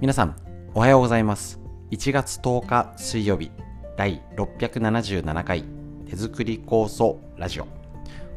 [0.00, 0.34] 皆さん、
[0.72, 1.60] おはようございます。
[1.90, 3.50] 1月10日水曜日、
[3.98, 5.62] 第677回
[6.08, 7.66] 手作り構想ラジオ。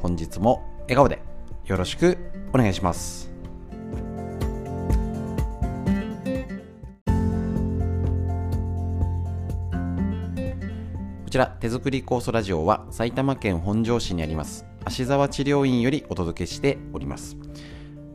[0.01, 1.21] 本日も笑顔で
[1.63, 2.17] よろしく
[2.53, 3.31] お願いします。
[11.23, 17.37] こちら手作り酵素ラジオは埼玉県本庄市にあります芦沢治療院よりお届けしております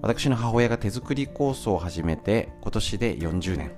[0.01, 3.73] 私の母親が手作り酵素を始めて今年で40年。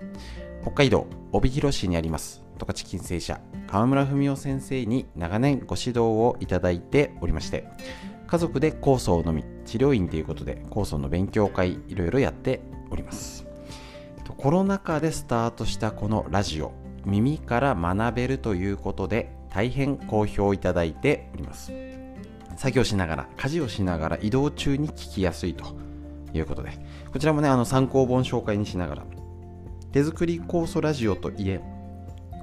[0.62, 2.42] 北海道帯広市にあります。
[2.58, 3.40] 十勝金星社。
[3.66, 7.68] 川村文夫先生に長年ご指導をいただいておりまして
[8.26, 13.46] 家族で酵素を飲み治療院ということで酵素の勉強会いろいろやっております。
[14.36, 16.72] コロナ禍でスタートしたこのラジオ
[17.04, 21.72] 耳から学べるということで大変好評いただいております。
[22.56, 25.89] 作業しながら家事をしながら移動中に聞きやすいと。
[26.32, 26.70] いうことで。
[27.12, 29.04] こちらもねあの参考本紹介にしながら
[29.92, 31.60] 手作り酵素ラジオといえ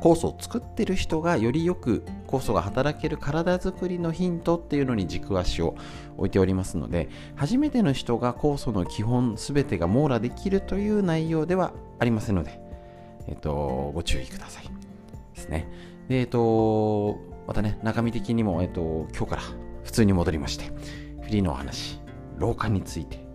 [0.01, 5.75] 酵素を作ってる人がよりよく酵素が働ける体づくりのヒントっていうのに軸足を
[6.17, 12.59] 置いておりますので初めての人が酵素の基本全てが網羅できるという内容ではありませんので、
[13.27, 14.69] えっと、ご注意ください
[15.33, 15.67] ですね。
[16.09, 19.41] でえっとまたね中身的にも、えっと、今日から
[19.83, 20.65] 普通に戻りまして
[21.21, 22.01] フリーのお話
[22.37, 23.26] 老化について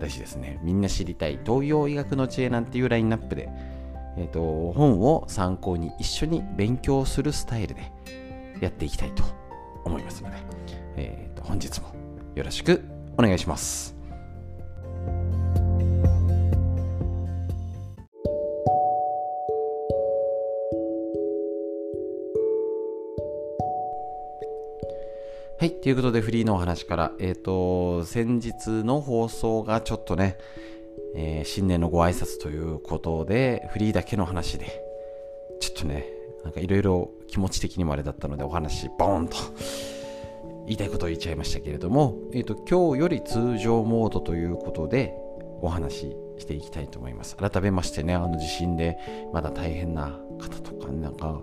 [0.00, 3.48] 大事ですねみんな知りたい東洋医学の知恵なんていうラインナップで
[4.16, 7.92] えーと、本を参考に一緒に勉強するスタイルで
[8.60, 9.22] やっていきたいと
[9.84, 10.36] 思いますので、
[10.96, 11.88] えーと、本日も
[12.34, 12.84] よろしく
[13.16, 13.99] お願いします。
[25.60, 25.72] はい。
[25.72, 30.38] ということで、フリーのお話から、えっ、ー、と、先日の放送がちょっとね、
[31.14, 34.82] えー、新年のご挨拶ということで、フリーだけの話で、
[35.60, 36.06] ちょっとね、
[36.44, 39.36] なんかいろいろ気持ち的にもあれだったので、お話、ボーンと
[40.64, 45.12] 言いたいことを言っちゃいましたけれども、えっ、ー、と、今日より通常モードということで、
[45.60, 47.36] お話ししていきたいと思います。
[47.36, 48.96] 改めましてね、あの地震で
[49.34, 51.42] まだ大変な方とか、なんか、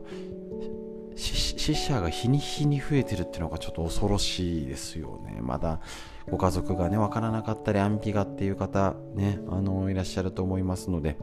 [1.68, 5.40] 死者が日に日に増えてるっていうのがちょっと恐ろしいですよね。
[5.42, 5.82] まだ
[6.30, 11.18] ご家族がね、わからなかったり安否がっていう方ね、あの、いらっしゃると思いますので、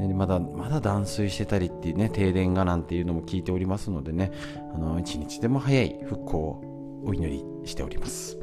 [0.00, 4.32] ね、まだ、まだ断水してたりっていうね、停電がなんていうのも聞いておりますのでね、
[4.74, 8.38] あの、一日でも早い復興をお祈りしております。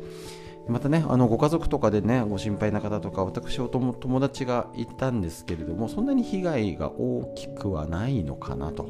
[0.69, 8.87] またね、あのご家族とかでね、ご心配な方とか、私、お友達がいたんですけれども、そんなに被害が大きくはないのかなと。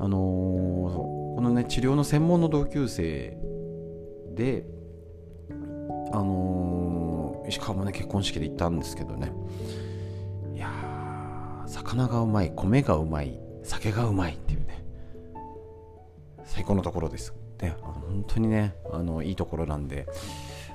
[0.00, 3.34] あのー、このね治療の専門の同級生
[4.34, 4.66] で
[6.12, 9.32] あのー、石川もね結婚式で行ったんですけどね。
[10.54, 10.70] いや
[11.66, 14.84] 魚がうまい米がうまい酒がうまいっていうね。
[16.44, 17.32] 最高のところです。
[17.62, 20.06] ね本当にねあのいいところなんで。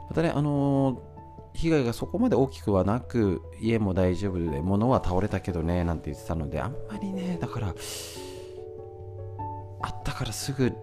[0.10, 1.16] またねあのー
[1.54, 7.74] 被害がそこまで大きくはなく家も大丈夫で物は倒れたけどねなんて言ってたのであんまりねだから
[10.16, 10.74] からすぐ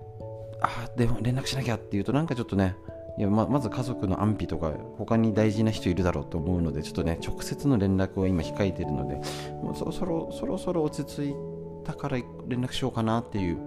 [0.60, 2.76] あでも連絡しなきゃっていうとなんかちょっとね
[3.19, 9.16] いやままず家族の安否とか他に大事な人いるだろうと思うのでちょっとね直接の連絡を今控えてるので
[9.62, 11.34] もうそろそろそろそろ落ち着い
[11.84, 13.59] たから連絡しようかなっていう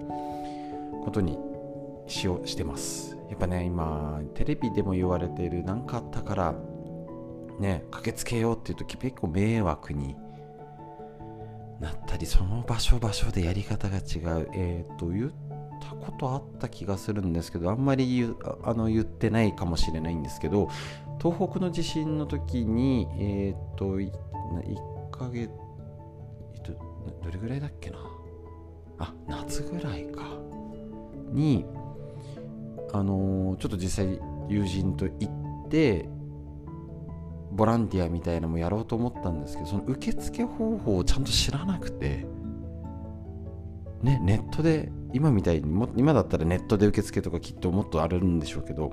[1.03, 1.37] ことに
[2.07, 3.17] しようしてます。
[3.29, 6.55] やっぱね今テレビでも言われている何かあったから
[7.59, 10.15] ね駆けつけようっていう時結構迷惑に
[11.79, 14.49] なったりその場所場所でやり方が違う。
[14.53, 15.31] えっ、ー、と言
[15.75, 20.69] ったことあった気がするんですけどあんまり言あの言ってないかもしれないんですけど
[21.21, 24.11] 東北の地震の時にえっ、ー、と1
[25.11, 25.49] ヶ月、
[26.55, 26.73] えっと、
[27.23, 27.97] どれぐらいだっけな？
[28.99, 30.23] あ夏ぐらいか。
[31.31, 31.65] に
[32.93, 35.29] あのー、ちょっと実際友人と行
[35.65, 36.07] って
[37.51, 42.25] ボランティアみたいなのもやろうと思ったんですけどその受付方法をちゃんと知らなくて
[44.01, 48.91] ねネットで今みたいにも今だったらネットで受付とかきっともっとあるんでしょうけど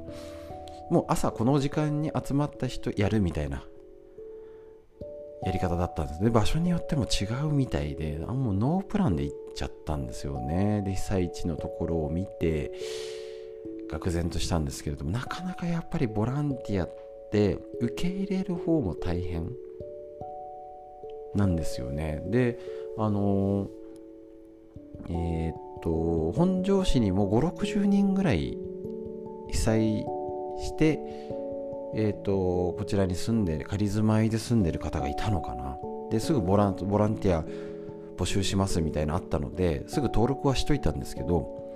[0.90, 3.64] もう朝この時間に集まった人やるみたいな
[5.44, 6.22] やり方だったんです。
[6.22, 10.82] ね場所によっても違うみたいであもうノープランで行っちゃったんですよね。
[10.84, 12.72] で被災地のところを見て
[13.90, 16.94] 愕然としたんですけれどもなかなかやっぱりボランティアっ
[17.32, 19.50] て受け入れる方も大変
[21.34, 22.22] なんですよね。
[22.26, 22.58] で
[22.96, 23.68] あの
[25.08, 28.56] えー、っと本庄市にも560人ぐらい
[29.50, 30.06] 被災
[30.58, 31.00] して
[31.94, 32.32] えー、っと
[32.78, 35.76] こちらに住んで仮住まいで住んでる方がいたのかな。
[36.10, 37.44] ですぐボランボランティア
[38.16, 41.74] 募集しますみたいなのあったのですぐ登録はしといたんですけど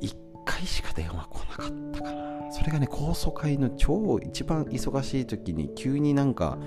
[0.00, 0.14] 1
[0.44, 2.52] 回しか電話来なかったかな。
[2.52, 6.58] それがね高層会の超一番忙しい時に急になんか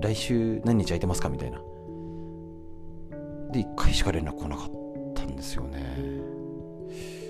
[0.00, 1.60] 来週何日空いてますかみたいな。
[3.50, 4.70] で1回しか連絡来なかっ
[5.14, 5.96] たんですよね。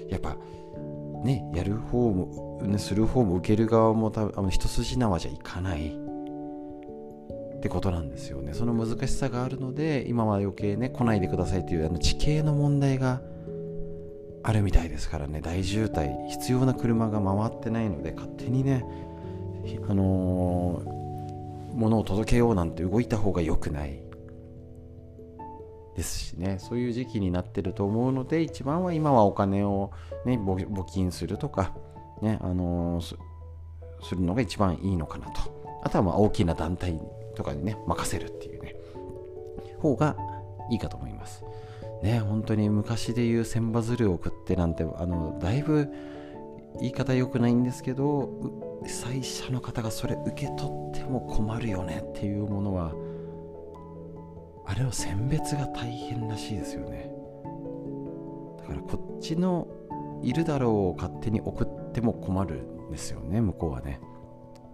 [0.08, 0.36] やっぱ
[1.24, 5.96] ねやる方も、ね、する方も受ける側もたあの一筋縄じゃいかない。
[7.60, 8.54] ってことなんですよね。
[8.54, 13.20] その難しさがあるので今は余計ね来ないでくださいというあの地形の問題が
[14.42, 15.40] あるみたいですからね。
[15.42, 18.84] 大渋滞必要な車が回ってないので勝手にね
[19.88, 24.09] あのー、物を届けようなんて動いた方が良くない。
[25.96, 29.90] ですしねそういう時期になってると思うので一番は今はお金を、
[30.24, 31.72] ね、募金するとか、
[32.22, 33.16] ねあのー、
[34.02, 35.60] するのが一番いいのかなと。
[35.82, 37.00] あとはまあ大きな団体
[37.34, 38.76] とかにね任せるっていうね
[39.78, 40.16] 方が
[40.70, 41.44] いいかと思います。
[42.02, 45.88] ね本当に昔で言う千羽鶴を送ってなんてあのだいぶ
[46.78, 48.30] 言い方良くないんですけど
[48.86, 52.92] 最初の方がそれ受け取っても困るよねっていうものは
[54.70, 57.10] あれの選別が大変らしいですよね。
[58.60, 59.66] だからこっちの
[60.22, 64.00] いるだろうを勝手に送っても困るんですよね向こうはね。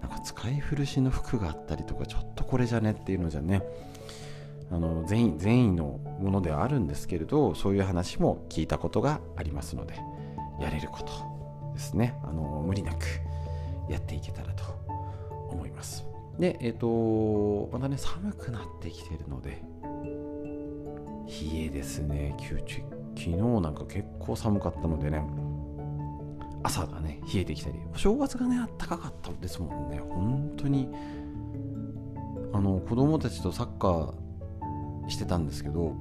[0.02, 3.62] なんか使い古しの服があったりとかちょっとこれじゃねっていうのじゃね。
[4.70, 9.94] あの善意善意のものではあるんですけれどそういう話も聞いたことがありますので
[10.60, 12.18] やれることですね。
[12.22, 13.06] あの無理なく
[13.88, 14.64] やっていけたらと
[15.48, 16.04] 思います。
[16.38, 19.62] でえっ、ー、とまたね寒くなってきてるので
[21.26, 22.36] 冷えですね。
[22.38, 22.56] 昨
[23.16, 25.22] 日なんか結構寒かったのでね。
[26.62, 27.78] 朝がね冷えてきたり。
[27.94, 29.98] お正月がねあったかかったですもんね。
[29.98, 30.88] 本当に。
[32.52, 34.14] あの子供たちとサッカー
[35.08, 35.94] してたんですけど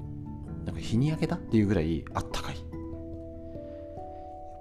[0.64, 2.56] なんか日に焼けたっていうぐらいあったかい。
[2.56, 2.66] やっ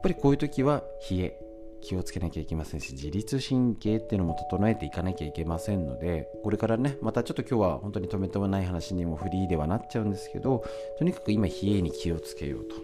[0.03, 1.39] ぱりこういう時は冷え
[1.85, 10.65] 気をつけなきゃいけませんし自律神経っていうのも整えていかなきゃいけませんのでこれからねまたちょっと今日は本当に止めてもない話にもフリーではなっちゃうんですけど
[10.99, 12.77] とにかく今冷えに気をつけようと。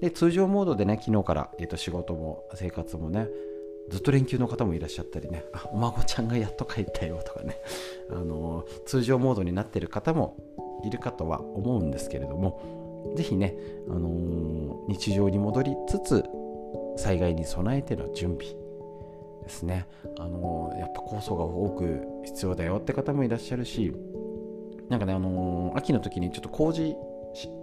[0.00, 3.28] で通常モードでね昨日から、えー、と仕事も生活もね
[3.88, 7.56] ずっと連休の方もいらっしゃったりねあお孫ちゃんがやっと帰ったよとかね、
[8.10, 10.36] あのー、通常モードになってる方も
[10.84, 13.54] いるかとは思うんですけれどもぜひね、
[13.88, 16.24] あのー、日常に戻りつつ
[16.96, 18.54] 災害に備えての準備
[19.42, 19.86] ですね。
[20.18, 23.92] あのやっぱ酵素が多く必要だよって方もいらっしゃるし
[24.88, 26.96] なんかねあの秋の時にちょっと麹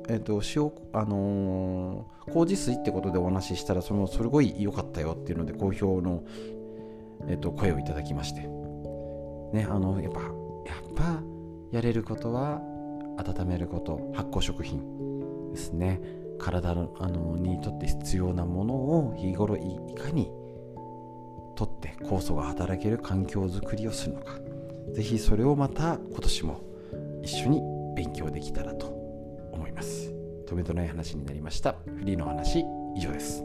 [0.10, 6.24] えっ、ー、と塩あのー、麹水ってことでお話ししたらそのすごい良かったよっていうので好評の、
[7.28, 8.42] えーと、声をいただきまして。
[9.52, 10.32] ねあのやっぱやっ
[10.96, 11.24] ぱ
[11.72, 12.62] やれることは
[13.18, 16.02] 温めること発酵食品ですね。
[16.40, 19.62] 体のあのにとって必要なものを日頃い
[19.96, 20.32] かに
[21.56, 24.34] とって酵素が働ける環境づくりをするのか。
[24.94, 26.62] 是非それをまた今年も
[27.22, 27.62] 一緒に
[27.96, 28.88] 勉強できたらと
[29.52, 30.12] 思います。
[30.48, 31.76] 止めとない話になりました。
[31.86, 32.66] フリーの話
[32.96, 33.44] 以上です。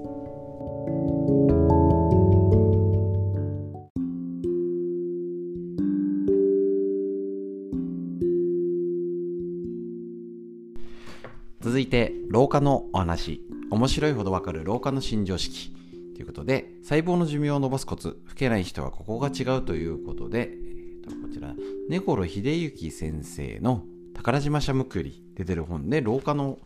[12.34, 15.70] 老化のお話面白いほどわかる老化の新常識
[16.17, 21.55] ということで細胞の寿命を伸ばすコツ老けない人はここが違うということで、えー、とこちら
[21.88, 26.58] 根来秀幸先生の宝島社むくり出てる本で老化の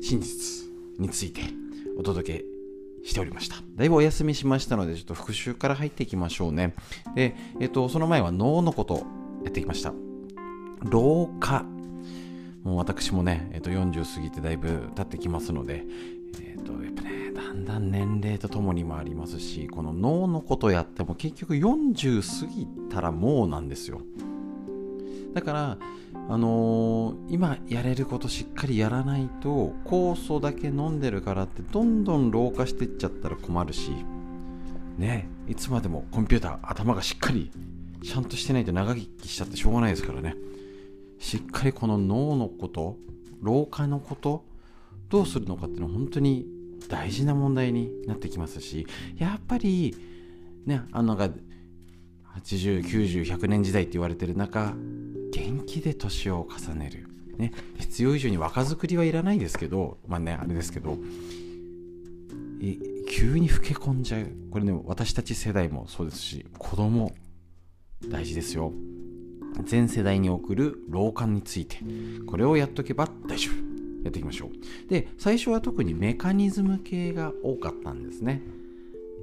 [0.00, 0.66] 真実
[0.98, 1.42] について
[1.98, 2.44] お届け
[3.06, 3.56] しておりました。
[3.74, 6.74] だいぶお休みしましたので、ちょっと復習から入っていきましょうね。
[7.14, 9.04] で、えっ、と、その前は脳のこと
[9.44, 9.94] やってきました。
[10.82, 11.64] 老化
[12.66, 15.84] もう私もね、えー、と40過ぎてだいぶ経ってきますので、
[16.40, 24.00] えー、とやっぱねだんだん年齢とともにもありますしこの脳のことやっても結局40過ぎたらもうなんですよ。
[25.32, 25.78] だから
[26.28, 33.92] あのー、今やれることしっかりやらないと酵素だけ飲んでるからってどんどん老化していっちゃったら困るし
[34.98, 37.52] ねいつまでもコンピューター頭がしっかり
[38.02, 40.34] ちゃんとしてないと長生きしちゃってしょうがないですからね。
[41.18, 42.96] しっかりこの脳のこと
[43.42, 44.44] 老化のこと
[45.08, 46.46] どうするのかっていうのは本当に
[46.88, 49.96] 大事な問題になってきますしやっぱり
[50.64, 51.36] ねあのなんか
[52.40, 54.74] 8090100年時代って言われてる中
[55.32, 57.08] 元気で年を重ねる、
[57.38, 60.98] ね、必要以上に若作りはいらないですけどまあねあれですけど
[63.08, 64.26] 急に老け込んじゃう。
[64.50, 67.14] これね私たち世代もそうですし子供
[68.08, 68.72] 大事ですよ。
[69.64, 71.78] 全世代に送る老化について
[72.26, 73.66] これをやっとけば大丈夫。
[74.04, 74.88] やっていきましょう。
[74.88, 78.42] で最初は特にメカニズム系が多かったんですね。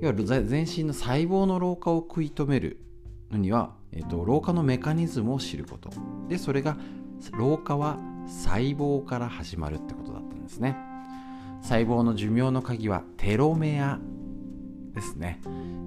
[0.01, 2.77] いわゆる全身の細胞の老化を食い止める
[3.31, 5.89] のには、えーと、老化のメカニズムを知ること。
[6.27, 6.77] でそれが
[7.31, 7.97] 老化は
[8.27, 10.75] 細胞から始まるってことだったんですね。
[11.61, 13.99] 細胞の寿命の鍵はテロメア
[14.93, 15.39] ですね。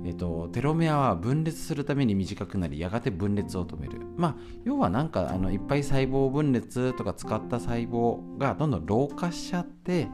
[0.07, 10.09] えっと、テロメアは分裂するために短くなりやがて分裂を止めるまあ要はなんかあのいっぱい細胞分裂とか使った細胞がどんどん老化しちゃって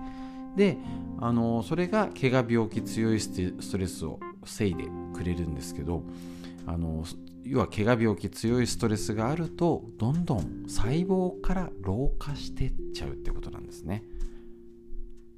[0.57, 0.79] で
[1.21, 4.85] あのそれが怪我病気強いストレスを防いで
[5.15, 6.05] くれるんですけど
[6.67, 7.05] あの
[7.45, 14.05] 要は怪我病気強いストレスがあるとどんどん細胞から老化してっちゃうってことなんですね。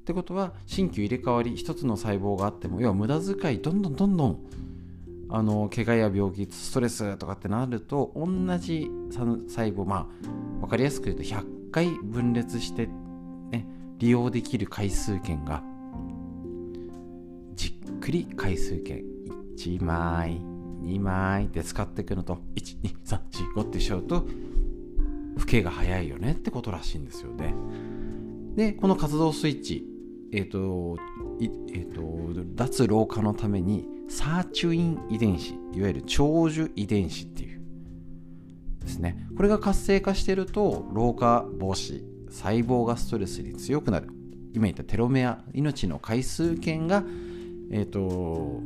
[0.05, 4.39] ってことは新旧入れ替わり一つの細胞があっても要は無駄遣いどんどんどんどん
[5.31, 8.27] あの怪我や病気ストレスとかってなると同
[8.59, 12.87] じ細胞まあ分かりやすく言うと100回分裂して、
[13.51, 15.63] ね、利用できる回数券が
[17.55, 19.03] じっくり回数券
[19.57, 20.43] 1枚
[20.83, 24.27] 2枚で使っていくのと12345ってしちゃうと
[25.39, 27.55] 老けが早いよねってことらしいんですよね。
[28.55, 29.94] でこの活動スイッチ
[30.35, 30.97] えっ、ー、と、
[31.41, 37.61] えーと、脱老化のためにサーチュイン遺伝子いわゆる長寿遺伝子っていう
[38.81, 39.27] ですね。
[39.37, 44.09] これが活性化してると老化防止細胞がストレスに強くなる。
[44.53, 47.05] 今言ったテロメア命の回数券が
[47.71, 48.61] えっ、ー、と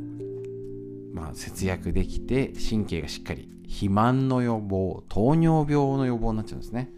[1.15, 6.93] まあ、節約できて神経がしっかり肥満の予防糖尿病の予防になっちゃうんですね。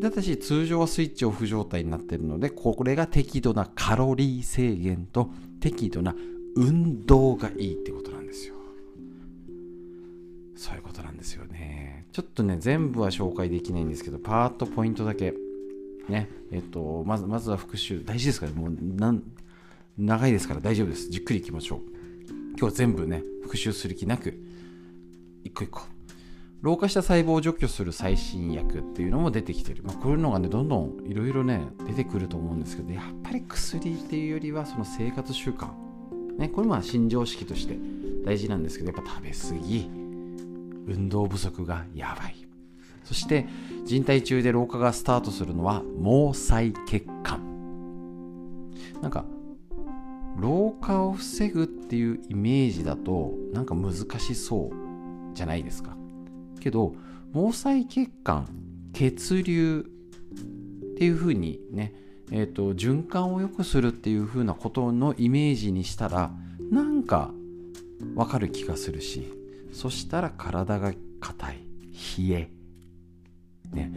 [0.00, 5.30] で私通常はスイッチオフ状態になっているのでこれが適度なカロリー制限と
[5.60, 6.14] 適度な
[6.56, 8.54] 運動がいいってことなんですよ。
[10.56, 12.06] そういうことなんですよね。
[12.12, 15.34] ちょっとね全部は紹介できないんですけどパーッとポイントだけ。
[16.08, 19.22] ねえっとまずまずは復習大事ですからもう
[19.98, 21.10] 長いですから大丈夫です。
[21.10, 21.80] じっくりいきましょう。
[22.50, 24.34] 今日は全部ね復習する気なく
[25.44, 25.82] 一個一個。
[26.62, 35.70] 老化した細胞を除去する最新薬っていうのも出てきてる、まあ、こういうのがねどんどんいろいろね出てくると思うんですけどやっぱり薬っていうよりはその生活習慣、
[36.38, 37.78] ね、これも新常識として
[38.26, 40.00] 大事なんですけどやっぱ食べ過ぎ。
[40.86, 42.36] 運動不足がやばい。
[43.04, 43.46] そして
[43.84, 47.40] 人体中で老化がスタートするのは毛細血管。
[49.00, 49.24] なんか
[50.38, 55.96] 老化を防ぐっていうイメージだとなんか難しそうじゃないですか。
[56.60, 56.94] けど
[57.32, 58.48] 毛細血管
[58.92, 59.86] 血流
[60.94, 61.94] っていうふうにね、
[62.30, 66.30] えーと、循環を良くするっていうふうなことのイメージにしたら
[66.70, 67.30] なんか
[68.14, 69.32] わかる気がするし
[69.72, 71.58] そしたら体が硬い
[72.18, 72.50] 冷え、
[73.72, 73.92] ね、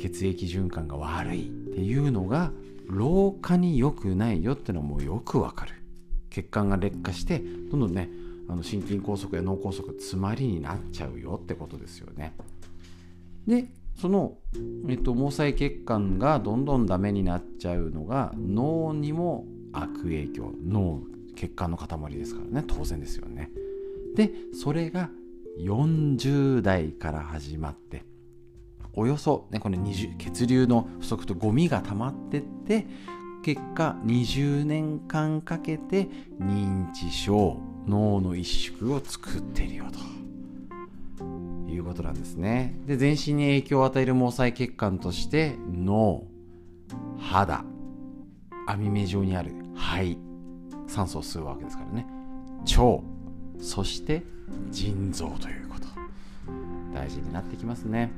[0.00, 2.50] 血液循環が悪いっていうのが
[2.86, 5.74] 老化に良くないよってのはもうよくわかる。
[6.30, 8.08] 血管が劣化してどんどんね
[8.48, 12.34] あの心筋梗塞や脳梗塞詰まりになっちゃうよってことですよね。
[13.46, 14.38] でその、
[14.88, 21.02] えっと、毛細血管がどんどんダメになっちゃうのが脳にも悪影響脳
[21.34, 23.50] 血管の塊ですからね当然ですよね。
[24.14, 25.10] でそれが
[25.60, 28.04] 40代から始まって
[28.94, 29.78] およそ、ね、これ
[30.18, 32.86] 血流の不足とゴミが溜まってって
[33.42, 36.08] 結果20年間かけて
[36.40, 42.78] 認知症脳の一縮を作っているよということなんですね。
[42.86, 46.24] で全身に影響を与える毛細血管として脳
[47.18, 47.64] 肌
[48.66, 50.18] 網目状にある肺
[50.86, 52.06] 酸素を吸うわけですからね。
[52.60, 53.02] 腸
[53.60, 54.22] そして
[54.70, 55.86] 腎臓ということ。
[56.94, 58.10] 大事になってきますね。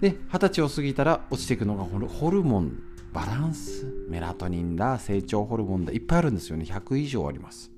[0.00, 6.64] で二十歳を過ぎたら落ちていくのがホルモンバランスメラトニンだ成長ホルモンだいっぱいあるんですよね。
[6.64, 7.75] 100以上あります。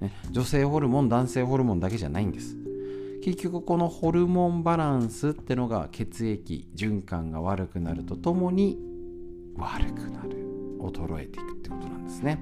[0.00, 2.56] ね、女性ホルモン男性ホルモンだけじゃないんです。
[3.22, 8.78] 結局このホルモンバランスってのが血液循環が悪くなるとともに
[9.56, 10.46] 悪くなる
[10.78, 12.38] 衰えていくってことなんですね。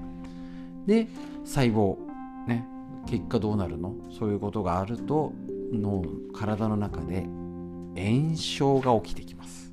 [0.85, 1.07] で
[1.43, 1.97] 細胞
[2.45, 2.67] ね
[3.07, 3.95] 結果どうなるの？
[4.11, 5.33] そういうことがあると
[5.71, 7.21] の体の中で
[7.95, 9.64] 炎症が起きてきます。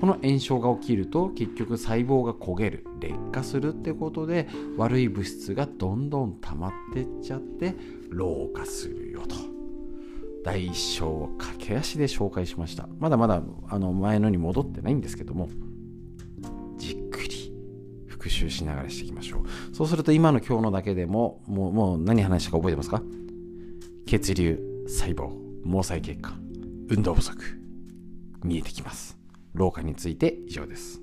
[0.00, 7.74] この炎症が起きると結局細胞が焦げる劣化するってことで悪い物質がどんどん溜まってっちゃって
[8.10, 9.34] 老化するよと。
[10.44, 12.88] 第一章を駆け足で紹介しました。
[13.00, 15.48] まだまだあの前のに戻ってないんですけども
[16.76, 17.52] じっくり
[18.06, 19.74] 復習しながらしていきましょう。
[19.74, 23.02] そうすると今の今日のだけでももうもう何話したか覚えてますか？
[24.06, 25.30] 血流細胞
[25.64, 26.40] 毛細血管
[26.90, 27.36] 運動不足
[28.44, 29.15] 見えてきます。
[29.56, 31.00] 老化について以上です。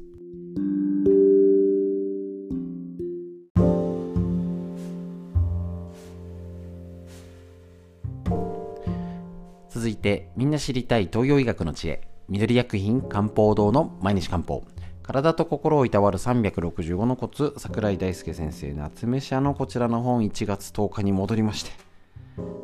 [9.70, 12.08] 続いてみんな知りたい東洋医学の知恵。
[12.30, 14.64] 緑薬品漢方堂の毎日漢方。
[15.02, 21.72] 体と心をいたわる365のコツ桜井大輔先生夏目社のこちらの本1月10日に戻りまして。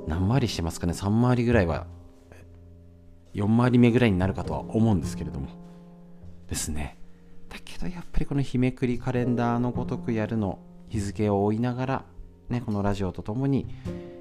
[0.08, 0.93] 何回りしてますかね。
[0.93, 1.88] 3回りぐらいは
[3.34, 5.68] 4回り目ぐらいになるかとは思うんですけれども。
[6.50, 6.98] ですね。
[7.50, 12.06] だけどやっぱりこの日めくりカレンダーのごとくやるの日付を追いながら
[12.50, 13.68] ねこのラジオとともに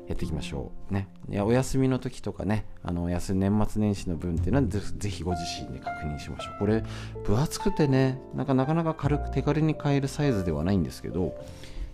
[0.06, 1.08] やっていきましょうね。
[1.30, 6.58] いやお休みの時とかねあの休年末年始の分っていうのはぜぜひご自身で確認しましょう。
[6.58, 6.82] これ
[7.24, 11.34] 分厚くてねなんかなかなか軽く手軽に買えるサイズではないんですけど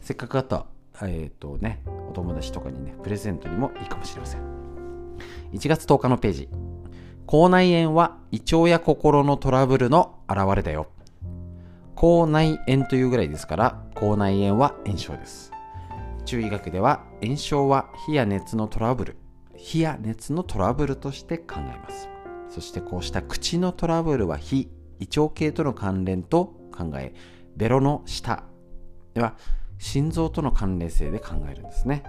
[0.00, 0.66] せっかくあった
[1.02, 4.42] えっ、ー、とねお友達とかにねプレゼントにもいいかもしれません。
[5.52, 6.73] 1月10日のページ。
[7.26, 10.88] 口内炎は胃腸や心のトラブルの現れだよ。
[11.94, 15.50] 口内炎というぐらいですから口内炎は炎症です。
[16.26, 19.16] 中医学では炎症は火や熱のトラブル
[19.56, 22.08] 火や熱のトラブルとして考えます。
[22.50, 24.68] そしてこうした口のトラブルは火
[25.00, 27.14] 胃腸系との関連と考え
[27.56, 28.44] ベロの下
[29.14, 29.36] では
[29.78, 32.04] 心臓との関連性で考えるんですね。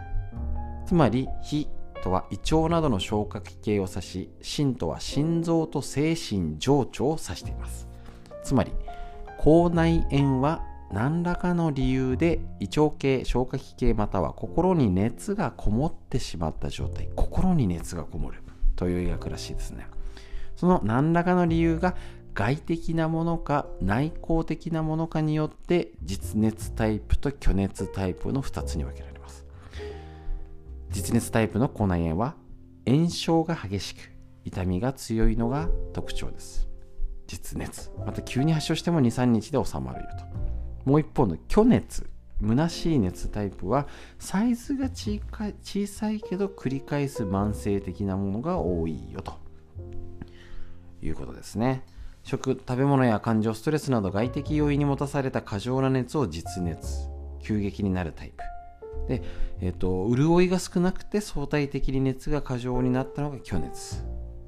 [0.85, 1.69] つまり火
[2.05, 7.87] とは胃腸などの消化器系を指し心とは心臓と精神情緒を指しています。
[8.43, 8.71] つまり
[9.39, 18.43] 口内炎は何らかの理由で胃腸系消化器系または心に熱がこもってしまった状態心に熱がこもる
[18.75, 19.87] という医学らしいですね。
[20.55, 21.95] その何らかの理由が
[22.35, 29.14] 外的なものか内向的なものかによって実熱タイプと虚熱タイプの2つに分けられます。
[30.95, 32.35] 実熱タイプの口内炎は
[32.87, 33.99] 炎症が激しく
[34.45, 36.69] 痛みが強いのが特徴です。
[37.27, 37.91] 実熱。
[38.05, 40.89] また急に発症しても23日で収まるよと。
[40.89, 42.09] もう一方の虚熱
[42.41, 43.87] 虚しい熱タイプは
[44.19, 45.19] サイズが小
[45.85, 49.33] さいけど繰り返す慢性的なものが多いよと。
[51.01, 51.83] いうことですね。
[52.23, 57.09] 食食べ物や感情ストレスなど外的要因に持たされた過剰な熱を実熱
[57.41, 58.54] 急激になるタイプ。
[59.07, 59.21] で、
[59.61, 64.03] えーと、潤いが少なくて相対的に熱が過剰になったのが虚熱。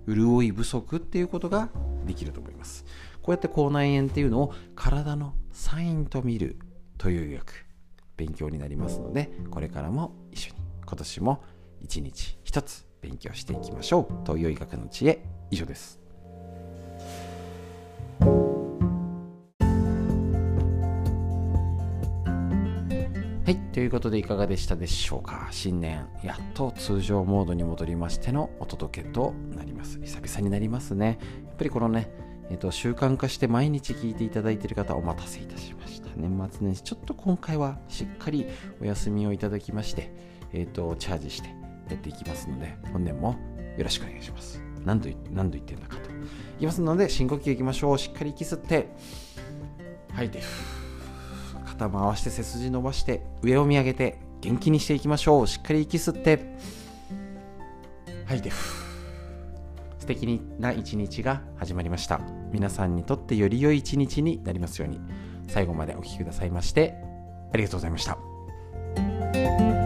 [0.08, 1.70] 潤い不足っていうことが
[2.06, 2.86] できると思います。
[3.22, 6.58] こうやって口内炎っていうのを体のサインと見る
[6.98, 7.66] という医学
[8.16, 11.44] 勉強になりますのでこれからも一緒に今年も
[11.82, 14.14] 一日一つ勉強していきましょう。
[14.26, 16.07] 東洋医学の知恵以上です。
[23.48, 25.48] はいということでいかがでしたでしょうか？
[25.52, 32.12] 新年やっと通常モードに戻りましてのお届けとなります久々になりますねやっぱりこのね
[32.50, 36.10] えっと、習慣化して毎日聞いていただいている方お待たせいたしました。
[36.18, 38.48] 年末年始、ちょっと今回はしっかり
[38.82, 40.12] お休みをいただきまして、
[40.52, 41.48] えっと、チャージして
[41.90, 43.38] やっていきますので、本年も
[43.78, 44.62] よろしくお願いします。
[44.84, 46.10] 何度何度言ってんだかと。
[46.10, 47.98] いきますので、深呼吸いきましょう。
[47.98, 48.90] しっかり息吸って、
[50.14, 50.42] 吐いて、
[51.78, 55.48] 肩回して背筋伸ばして、上を見上げて、元気にしていきましょう。
[55.48, 56.58] しっかり息吸って、
[58.26, 58.52] 吐いて、
[60.00, 60.26] 素敵
[60.60, 62.20] な一日が始まりました。
[62.52, 65.00] 皆さんにとってより良い一日になりますように。
[65.48, 66.96] 最後までお聴きくださいまして
[67.54, 69.77] ありがとうございました。